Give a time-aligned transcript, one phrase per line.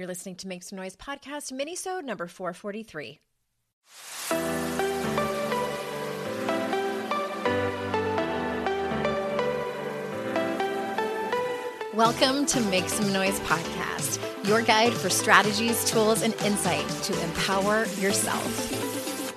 [0.00, 3.18] You're listening to Make Some Noise podcast, minisode number 443.
[11.92, 17.84] Welcome to Make Some Noise podcast, your guide for strategies, tools, and insight to empower
[17.98, 18.89] yourself.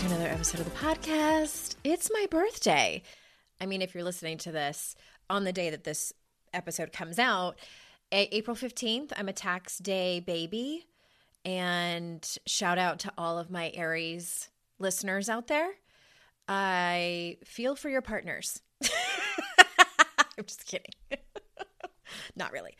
[0.00, 1.74] to another episode of the podcast.
[1.84, 3.02] It's my birthday.
[3.60, 4.96] I mean, if you're listening to this
[5.28, 6.14] on the day that this
[6.54, 7.58] episode comes out,
[8.10, 10.86] April 15th, I'm a tax day baby.
[11.44, 15.68] And shout out to all of my Aries listeners out there.
[16.48, 18.62] I feel for your partners.
[18.82, 20.94] I'm just kidding.
[22.36, 22.76] not really.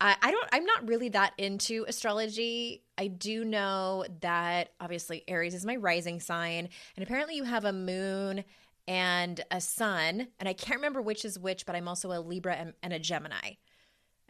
[0.00, 0.48] I, I don't.
[0.52, 2.82] I'm not really that into astrology.
[2.96, 7.72] I do know that obviously Aries is my rising sign, and apparently you have a
[7.72, 8.44] moon
[8.86, 12.54] and a sun, and I can't remember which is which, but I'm also a Libra
[12.54, 13.52] and, and a Gemini.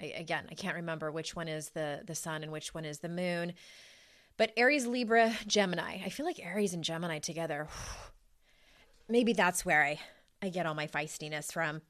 [0.01, 2.99] I, again, I can't remember which one is the the sun and which one is
[2.99, 3.55] the moon.
[4.37, 6.01] But Aries, Libra, Gemini.
[6.05, 7.69] I feel like Aries and Gemini together.
[9.09, 10.01] Maybe that's where I
[10.41, 11.83] I get all my feistiness from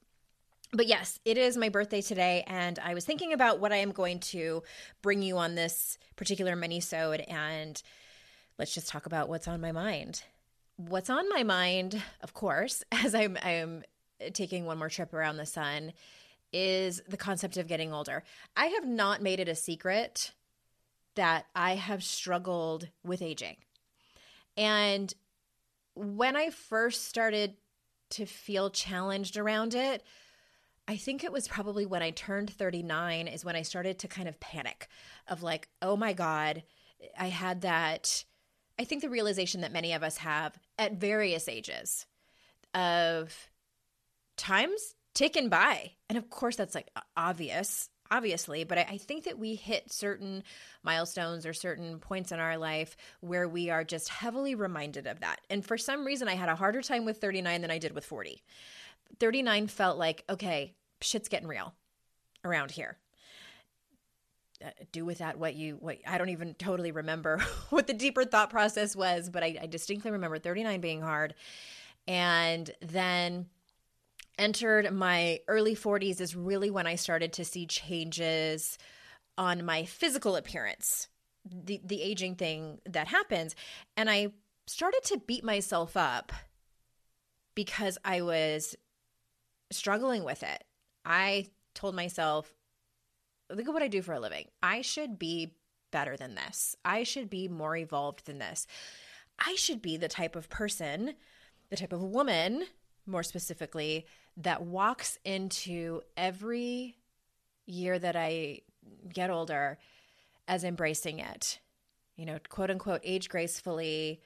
[0.72, 3.92] but yes, it is my birthday today, and I was thinking about what I am
[3.92, 4.62] going to
[5.02, 7.80] bring you on this particular mini-sode, and
[8.58, 10.22] let's just talk about what's on my mind.
[10.76, 13.82] What's on my mind, of course, as I'm I'm
[14.32, 15.92] taking one more trip around the sun,
[16.52, 18.22] is the concept of getting older.
[18.56, 20.32] I have not made it a secret
[21.14, 23.56] that I have struggled with aging.
[24.56, 25.12] And
[25.94, 27.54] when I first started
[28.10, 30.04] to feel challenged around it,
[30.88, 34.26] I think it was probably when I turned 39 is when I started to kind
[34.26, 34.88] of panic
[35.28, 36.62] of like, oh my God,
[37.16, 38.24] I had that.
[38.78, 42.06] I think the realization that many of us have at various ages
[42.74, 43.50] of
[44.38, 45.92] times ticking by.
[46.08, 50.42] And of course, that's like obvious, obviously, but I, I, think that we hit certain
[50.82, 55.40] milestones or certain points in our life where we are just heavily reminded of that.
[55.50, 58.06] And for some reason, I had a harder time with 39 than I did with
[58.06, 58.42] 40.
[59.18, 61.74] 39 felt like, okay, shit's getting real
[62.44, 62.98] around here.
[64.64, 67.38] Uh, do with that what you what I don't even totally remember
[67.70, 71.34] what the deeper thought process was, but I, I distinctly remember 39 being hard,
[72.08, 73.46] and then
[74.36, 78.78] entered my early 40s is really when I started to see changes
[79.36, 81.08] on my physical appearance,
[81.44, 83.54] the the aging thing that happens,
[83.96, 84.32] and I
[84.66, 86.32] started to beat myself up
[87.54, 88.76] because I was
[89.70, 90.64] struggling with it.
[91.08, 92.54] I told myself,
[93.50, 94.46] look at what I do for a living.
[94.62, 95.54] I should be
[95.90, 96.76] better than this.
[96.84, 98.66] I should be more evolved than this.
[99.38, 101.14] I should be the type of person,
[101.70, 102.66] the type of woman,
[103.06, 104.06] more specifically,
[104.36, 106.98] that walks into every
[107.64, 108.60] year that I
[109.12, 109.78] get older
[110.46, 111.58] as embracing it.
[112.16, 114.20] You know, quote unquote, age gracefully,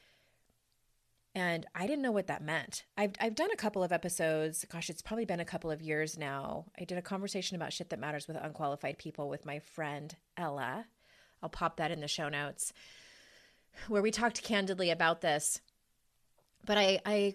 [1.34, 2.84] and I didn't know what that meant.
[2.96, 4.66] I've, I've done a couple of episodes.
[4.70, 6.66] Gosh, it's probably been a couple of years now.
[6.78, 10.86] I did a conversation about shit that matters with unqualified people with my friend Ella.
[11.42, 12.72] I'll pop that in the show notes
[13.88, 15.60] where we talked candidly about this.
[16.64, 17.34] But I, I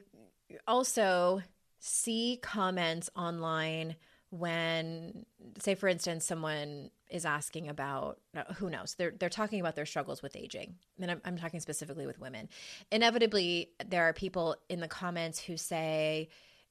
[0.68, 1.42] also
[1.80, 3.96] see comments online
[4.30, 5.26] when
[5.60, 8.20] say for instance someone is asking about
[8.58, 8.96] who knows?
[8.96, 10.76] They're they're talking about their struggles with aging.
[11.00, 12.50] And I'm, I'm talking specifically with women.
[12.92, 16.30] Inevitably there are people in the comments who say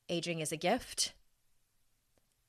[0.08, 1.12] aging is a gift.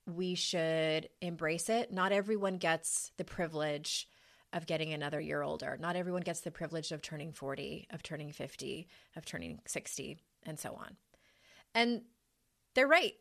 [0.05, 1.91] We should embrace it.
[1.91, 4.07] Not everyone gets the privilege
[4.53, 5.77] of getting another year older.
[5.79, 10.59] Not everyone gets the privilege of turning 40 of turning 50 of turning 60 and
[10.59, 10.95] so on.
[11.75, 12.01] And
[12.73, 13.13] they're right.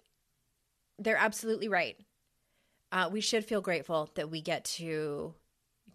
[0.99, 1.97] They're absolutely right.
[2.97, 5.35] Uh, we should feel grateful that we get to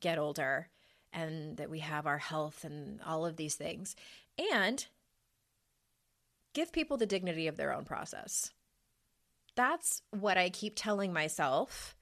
[0.01, 0.69] get older
[1.11, 3.95] and that we have our health and all of these things.
[4.53, 4.85] And
[6.53, 8.51] give people the dignity of their own process.
[9.55, 11.95] That's what I keep telling myself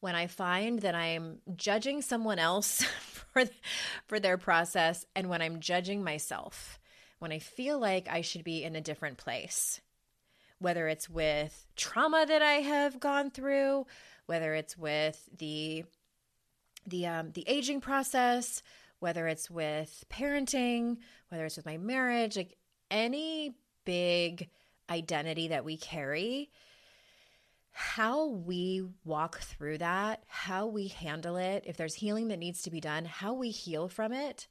[0.00, 2.82] when I find that I'm judging someone else
[3.32, 3.44] for,
[4.08, 6.78] for their process and when I'm judging myself,
[7.18, 9.80] when I feel like I should be in a different place
[10.62, 13.86] whether it's with trauma that I have gone through,
[14.26, 15.84] whether it's with the
[16.86, 18.62] the um, the aging process,
[19.00, 20.98] whether it's with parenting,
[21.28, 22.56] whether it's with my marriage, like
[22.90, 23.54] any
[23.84, 24.48] big
[24.88, 26.50] identity that we carry,
[27.72, 32.70] how we walk through that, how we handle it, if there's healing that needs to
[32.70, 34.46] be done, how we heal from it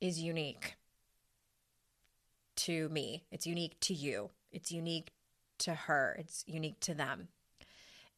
[0.00, 0.76] is unique
[2.56, 3.24] to me.
[3.30, 4.30] It's unique to you.
[4.54, 5.12] It's unique
[5.58, 7.28] to her, it's unique to them.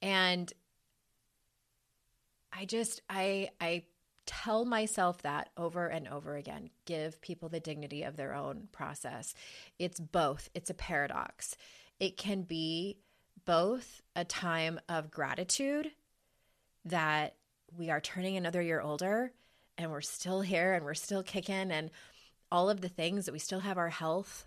[0.03, 0.53] And
[2.53, 3.85] I just I I
[4.27, 6.71] tell myself that over and over again.
[6.85, 9.35] Give people the dignity of their own process.
[9.79, 10.51] It's both.
[10.55, 11.57] It's a paradox.
[12.01, 12.99] It can be
[13.45, 15.93] both a time of gratitude
[16.85, 17.35] that
[17.77, 19.33] we are turning another year older
[19.79, 21.91] and we're still here and we're still kicking and
[22.51, 24.47] all of the things that we still have our health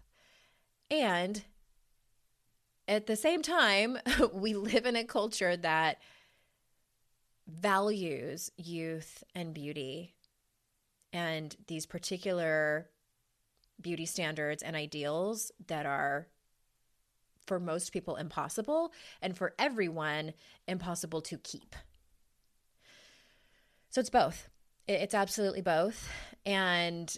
[0.90, 1.44] and
[2.90, 4.00] at the same time,
[4.34, 6.02] we live in a culture that
[7.48, 10.16] values youth and beauty
[11.14, 12.90] and these particular
[13.80, 16.28] beauty standards and ideals that are
[17.46, 20.34] for most people impossible and for everyone
[20.68, 21.76] impossible to keep.
[23.90, 24.50] So it's both.
[24.88, 26.12] It's absolutely both.
[26.46, 27.16] And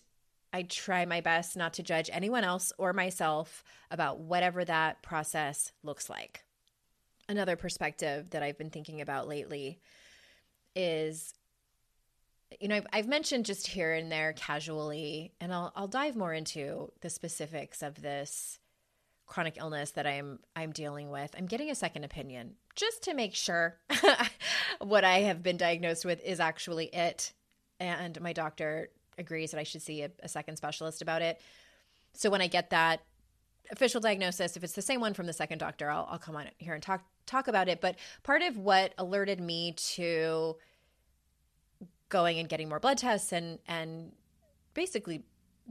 [0.53, 5.71] I try my best not to judge anyone else or myself about whatever that process
[5.83, 6.44] looks like.
[7.30, 9.80] Another perspective that I've been thinking about lately
[10.75, 11.33] is
[12.59, 16.33] you know, I've, I've, mentioned just here and there casually, and I'll, I'll dive more
[16.33, 18.59] into the specifics of this
[19.31, 21.33] chronic illness that I'm I'm dealing with.
[21.38, 23.77] I'm getting a second opinion just to make sure
[24.80, 27.31] what I have been diagnosed with is actually it.
[27.80, 28.89] And my doctor
[29.21, 31.39] agrees that I should see a, a second specialist about it.
[32.13, 33.01] So when I get that
[33.71, 36.47] official diagnosis, if it's the same one from the second doctor, I'll, I'll come on
[36.57, 37.79] here and talk talk about it.
[37.79, 40.57] But part of what alerted me to
[42.09, 44.12] going and getting more blood tests and and
[44.73, 45.24] basically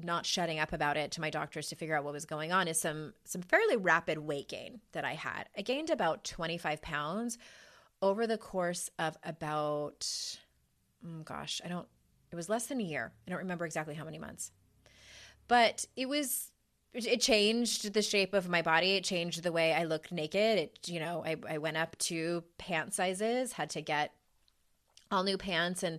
[0.03, 2.69] not shutting up about it to my doctors to figure out what was going on
[2.69, 5.49] is some some fairly rapid weight gain that I had.
[5.57, 7.39] I gained about 25 pounds
[8.03, 10.07] over the course of about
[11.05, 11.89] oh gosh, I don't
[12.31, 13.13] it was less than a year.
[13.27, 14.53] I don't remember exactly how many months.
[15.49, 16.51] But it was
[16.93, 18.93] it changed the shape of my body.
[18.93, 20.59] It changed the way I looked naked.
[20.59, 24.13] It, you know, I, I went up to pant sizes, had to get
[25.11, 25.99] all new pants and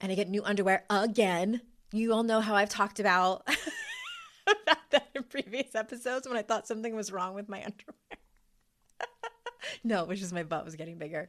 [0.00, 1.60] and I get new underwear again.
[1.92, 3.48] You all know how I've talked about
[4.46, 8.18] about that in previous episodes when I thought something was wrong with my underwear.
[9.84, 11.28] no, it was just my butt was getting bigger.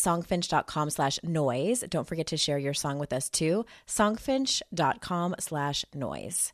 [0.01, 1.83] songfinch.com slash noise.
[1.89, 3.65] Don't forget to share your song with us too.
[3.87, 6.53] Songfinch.com slash noise.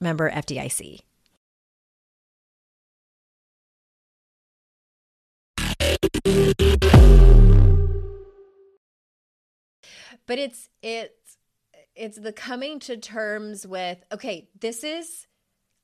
[0.00, 1.00] member FDIC.
[10.26, 11.36] But it's it's
[11.94, 15.26] it's the coming to terms with okay, this is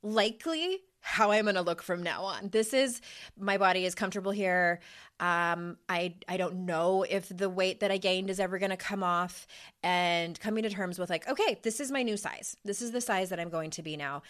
[0.02, 2.48] likely how I'm going to look from now on.
[2.48, 3.02] This is
[3.38, 4.80] my body is comfortable here.
[5.20, 8.76] Um, I I don't know if the weight that I gained is ever going to
[8.76, 9.46] come off,
[9.82, 12.56] and coming to terms with like, okay, this is my new size.
[12.64, 14.22] This is the size that I'm going to be now,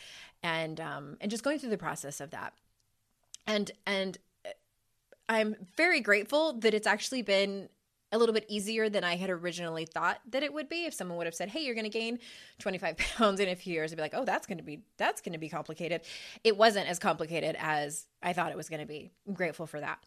[0.43, 2.53] and um, and just going through the process of that,
[3.47, 4.51] and and uh,
[5.29, 7.69] I'm very grateful that it's actually been
[8.15, 10.87] a little bit easier than I had originally thought that it would be.
[10.87, 12.21] If someone would have said, "Hey, you're going to gain
[12.61, 15.21] 25 pounds in a few years," I'd be like, "Oh, that's going to be that's
[15.21, 16.03] going to be complicated."
[16.45, 19.11] It wasn't as complicated as I thought it was going to be.
[19.27, 19.99] I'm grateful for that.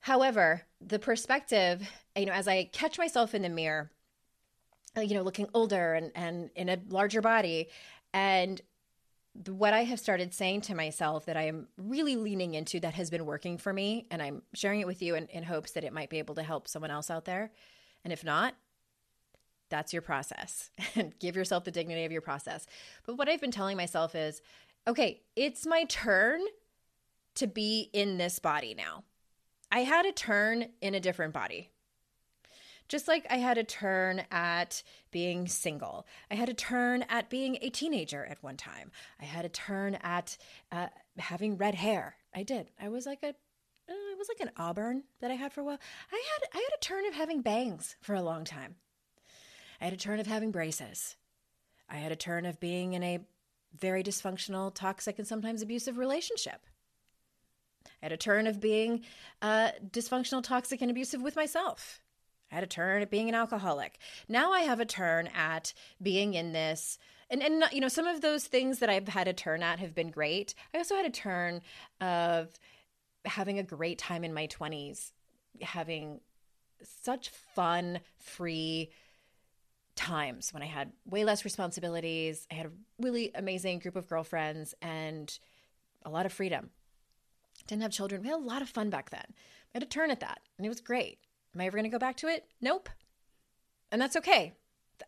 [0.00, 3.90] However, the perspective, you know, as I catch myself in the mirror,
[4.96, 7.68] you know, looking older and and in a larger body,
[8.12, 8.60] and
[9.48, 13.10] what I have started saying to myself that I am really leaning into that has
[13.10, 15.92] been working for me, and I'm sharing it with you in, in hopes that it
[15.92, 17.50] might be able to help someone else out there.
[18.04, 18.54] And if not,
[19.70, 22.66] that's your process and give yourself the dignity of your process.
[23.06, 24.42] But what I've been telling myself is
[24.86, 26.40] okay, it's my turn
[27.36, 29.04] to be in this body now.
[29.70, 31.70] I had a turn in a different body.
[32.90, 34.82] Just like I had a turn at
[35.12, 38.90] being single, I had a turn at being a teenager at one time.
[39.20, 40.36] I had a turn at
[40.72, 42.16] uh, having red hair.
[42.34, 42.68] I did.
[42.82, 43.32] I was like a uh,
[44.12, 45.78] it was like an auburn that I had for a while.
[46.10, 48.74] I had I had a turn of having bangs for a long time.
[49.80, 51.14] I had a turn of having braces.
[51.88, 53.20] I had a turn of being in a
[53.78, 56.66] very dysfunctional, toxic, and sometimes abusive relationship.
[57.86, 59.04] I had a turn of being
[59.40, 62.00] uh, dysfunctional, toxic, and abusive with myself.
[62.50, 63.98] I had a turn at being an alcoholic.
[64.28, 66.98] Now I have a turn at being in this.
[67.30, 69.94] And, and you know, some of those things that I've had a turn at have
[69.94, 70.54] been great.
[70.74, 71.60] I also had a turn
[72.00, 72.48] of
[73.24, 75.12] having a great time in my 20s,
[75.60, 76.20] having
[76.82, 78.90] such fun, free
[79.94, 82.46] times when I had way less responsibilities.
[82.50, 85.38] I had a really amazing group of girlfriends and
[86.04, 86.70] a lot of freedom.
[87.66, 88.22] Didn't have children.
[88.22, 89.26] We had a lot of fun back then.
[89.28, 89.34] I
[89.74, 91.18] had a turn at that, and it was great.
[91.54, 92.44] Am I ever going to go back to it?
[92.60, 92.88] Nope.
[93.90, 94.54] And that's okay.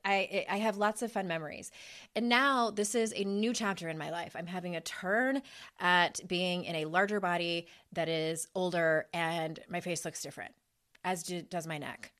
[0.04, 1.70] I, I have lots of fun memories.
[2.16, 4.34] And now this is a new chapter in my life.
[4.34, 5.42] I'm having a turn
[5.78, 10.52] at being in a larger body that is older and my face looks different,
[11.04, 12.12] as do, does my neck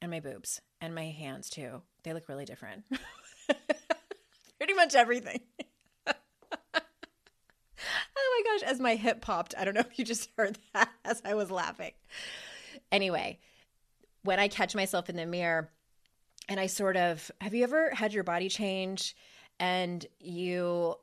[0.00, 1.82] and my boobs and my hands too.
[2.04, 2.84] They look really different.
[4.58, 5.40] Pretty much everything.
[6.06, 6.12] oh
[8.14, 9.54] my gosh, as my hip popped.
[9.58, 11.92] I don't know if you just heard that as I was laughing.
[12.94, 13.40] Anyway,
[14.22, 15.68] when I catch myself in the mirror
[16.48, 19.16] and I sort of have you ever had your body change
[19.58, 20.94] and you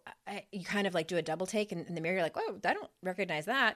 [0.53, 2.57] you kind of like do a double take in, in the mirror you're like, "Oh,
[2.63, 3.75] I don't recognize that."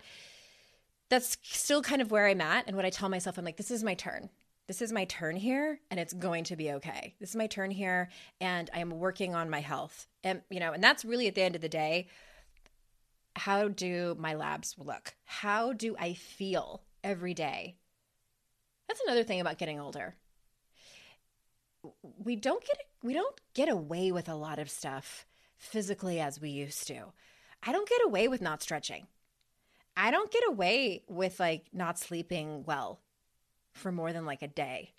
[1.09, 3.69] That's still kind of where I'm at and what I tell myself I'm like, "This
[3.69, 4.29] is my turn."
[4.67, 7.15] This is my turn here and it's going to be okay.
[7.19, 10.07] This is my turn here and I'm working on my health.
[10.23, 12.07] And, you know, and that's really at the end of the day,
[13.35, 15.13] how do my labs look?
[15.25, 17.75] How do I feel every day?
[18.87, 20.15] That's another thing about getting older.
[22.23, 25.25] We don't get we don't get away with a lot of stuff
[25.57, 27.13] physically as we used to.
[27.63, 29.07] I don't get away with not stretching.
[29.97, 32.99] I don't get away with like not sleeping well
[33.73, 34.93] for more than like a day.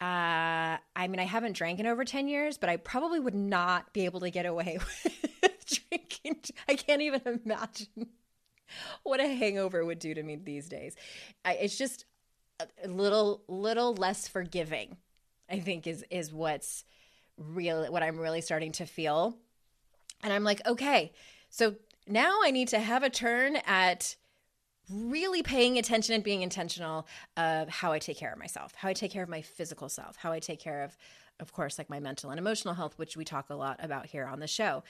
[0.00, 3.92] Uh, I mean, I haven't drank in over 10 years, but I probably would not
[3.92, 4.78] be able to get away
[5.42, 6.42] with drinking.
[6.68, 8.08] I can't even imagine
[9.04, 10.96] what a hangover would do to me these days.
[11.44, 12.04] I, it's just
[12.82, 14.96] a little, little less forgiving.
[15.50, 16.84] I think is is what's
[17.36, 17.84] real.
[17.92, 19.36] What I'm really starting to feel,
[20.22, 21.12] and I'm like, okay,
[21.50, 21.76] so
[22.06, 24.16] now I need to have a turn at
[24.90, 28.92] really paying attention and being intentional of how I take care of myself, how I
[28.92, 30.96] take care of my physical self, how I take care of,
[31.38, 34.26] of course, like my mental and emotional health, which we talk a lot about here
[34.26, 34.82] on the show.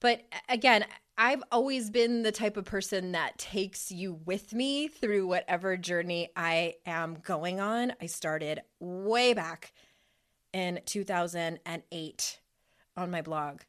[0.00, 0.84] But again,
[1.18, 6.28] I've always been the type of person that takes you with me through whatever journey
[6.36, 7.94] I am going on.
[8.00, 9.72] I started way back
[10.52, 12.40] in 2008
[12.96, 13.60] on my blog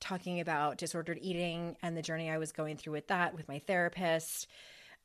[0.00, 3.60] talking about disordered eating and the journey I was going through with that with my
[3.60, 4.46] therapist.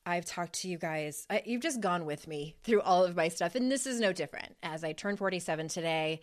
[0.06, 1.26] I've talked to you guys.
[1.30, 3.56] I, you've just gone with me through all of my stuff.
[3.56, 6.22] And this is no different as I turn 47 today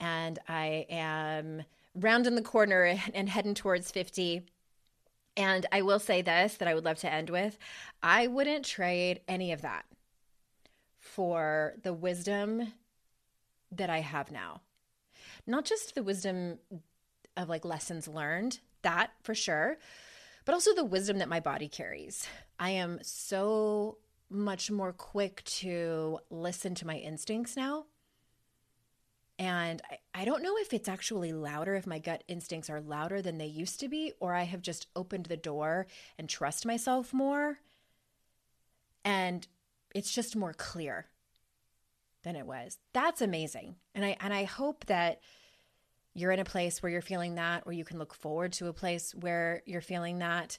[0.00, 1.62] and I am
[1.94, 4.42] rounding the corner and heading towards 50.
[5.36, 7.58] And I will say this that I would love to end with
[8.02, 9.84] I wouldn't trade any of that
[10.98, 12.72] for the wisdom
[13.72, 14.60] that I have now.
[15.46, 16.58] Not just the wisdom
[17.36, 19.78] of like lessons learned, that for sure,
[20.44, 22.26] but also the wisdom that my body carries.
[22.58, 27.86] I am so much more quick to listen to my instincts now.
[29.38, 33.22] And I, I don't know if it's actually louder, if my gut instincts are louder
[33.22, 35.86] than they used to be, or I have just opened the door
[36.18, 37.58] and trust myself more.
[39.04, 39.46] And
[39.94, 41.06] it's just more clear
[42.22, 42.78] than it was.
[42.92, 43.76] That's amazing.
[43.94, 45.20] And I and I hope that
[46.14, 48.72] you're in a place where you're feeling that, or you can look forward to a
[48.72, 50.58] place where you're feeling that,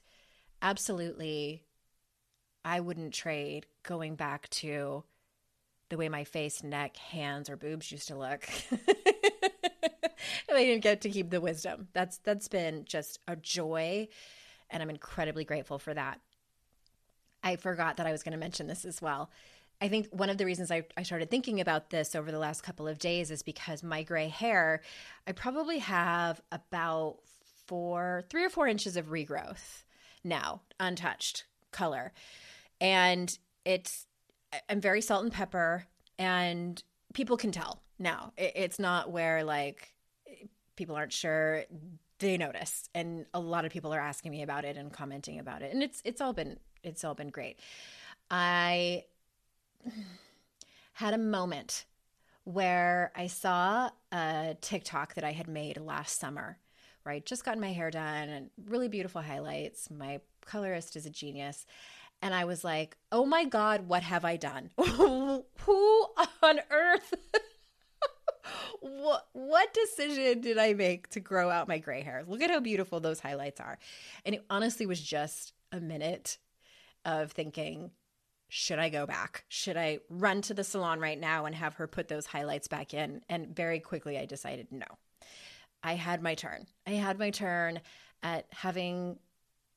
[0.61, 1.63] absolutely,
[2.65, 5.03] I wouldn't trade going back to
[5.89, 8.47] the way my face, neck, hands, or boobs used to look.
[10.51, 11.87] I didn't get to keep the wisdom.
[11.93, 14.07] That's that's been just a joy,
[14.69, 16.19] and I'm incredibly grateful for that.
[17.43, 19.29] I forgot that I was going to mention this as well.
[19.81, 22.61] I think one of the reasons I, I started thinking about this over the last
[22.61, 24.81] couple of days is because my gray hair,
[25.27, 27.17] I probably have about
[27.65, 29.83] four, three or four inches of regrowth
[30.23, 32.13] now, untouched color.
[32.79, 34.07] And it's,
[34.69, 35.85] I'm very salt and pepper,
[36.17, 36.81] and
[37.13, 38.33] people can tell now.
[38.37, 39.93] It, it's not where like
[40.75, 41.63] people aren't sure
[42.19, 45.61] they notice and a lot of people are asking me about it and commenting about
[45.61, 47.59] it and it's it's all been it's all been great
[48.31, 49.03] i
[50.93, 51.85] had a moment
[52.45, 56.57] where I saw a TikTok that I had made last summer,
[57.05, 57.25] right?
[57.25, 59.89] Just gotten my hair done and really beautiful highlights.
[59.89, 61.65] My colorist is a genius.
[62.23, 64.69] And I was like, oh my God, what have I done?
[64.79, 65.43] Who
[66.41, 67.13] on earth?
[68.79, 72.23] what, what decision did I make to grow out my gray hair?
[72.25, 73.77] Look at how beautiful those highlights are.
[74.25, 76.37] And it honestly was just a minute
[77.03, 77.91] of thinking,
[78.47, 79.43] should I go back?
[79.49, 82.93] Should I run to the salon right now and have her put those highlights back
[82.93, 83.21] in?
[83.27, 84.85] And very quickly I decided no.
[85.83, 86.67] I had my turn.
[86.87, 87.81] I had my turn
[88.21, 89.19] at having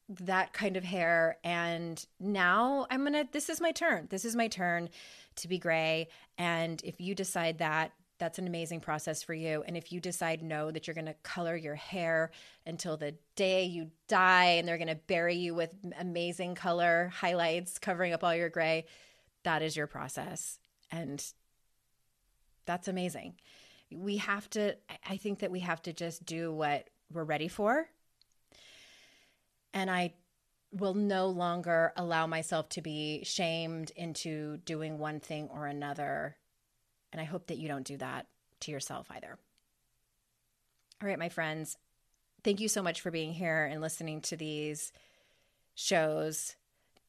[0.09, 4.07] that kind of hair and now I'm to this is my turn.
[4.11, 4.89] This is my turn
[5.37, 9.63] to be gray and if you decide that that's an amazing process for you.
[9.67, 12.31] And if you decide no, that you're to color your hair
[12.65, 18.13] until the day you die and they're to bury you with amazing color highlights covering
[18.13, 18.87] up all your gray,
[19.43, 20.59] that is your process.
[20.91, 21.23] And
[22.65, 23.35] that's amazing.
[23.93, 24.77] We have to,
[25.09, 27.89] I think that we have to just do what we're ready for.
[29.75, 30.15] And I
[30.73, 36.37] will no longer allow myself to be shamed into doing one thing or another
[37.17, 38.27] and I hope that you don't do that
[38.61, 39.39] to yourself either.
[41.03, 41.79] All right, my friends,
[42.45, 44.93] thank you so much for being here and listening to these
[45.75, 46.57] shows.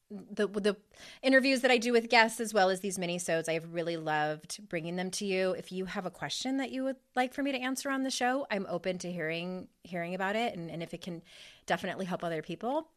[0.09, 0.77] The the
[1.21, 4.67] interviews that I do with guests as well as these mini sodes, I've really loved
[4.69, 5.51] bringing them to you.
[5.51, 8.11] If you have a question that you would like for me to answer on the
[8.11, 11.21] show, I'm open to hearing hearing about it and, and if it can
[11.65, 12.87] definitely help other people,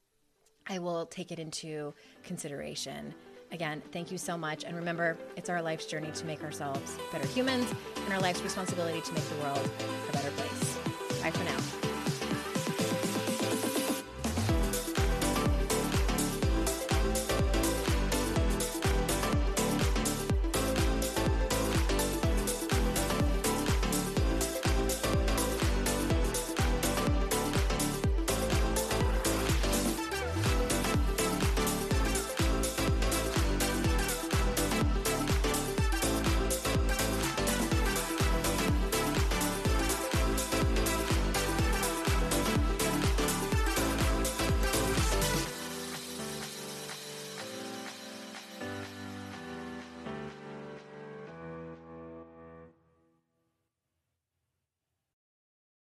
[0.69, 3.15] I will take it into consideration
[3.53, 4.65] Again, thank you so much.
[4.65, 7.73] And remember, it's our life's journey to make ourselves better humans
[8.05, 9.71] and our life's responsibility to make the world
[10.09, 10.79] a better place.
[11.23, 11.80] Bye for now.